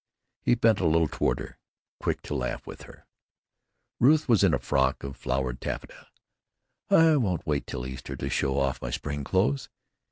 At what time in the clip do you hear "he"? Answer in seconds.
0.41-0.55